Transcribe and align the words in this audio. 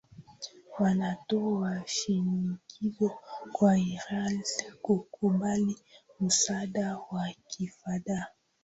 wanatoa 0.79 1.87
shinikizo 1.87 3.11
kwa 3.51 3.77
ireland 3.79 4.43
kukubali 4.81 5.77
msaada 6.19 6.97
wa 7.11 7.29
kifedha 7.47 8.27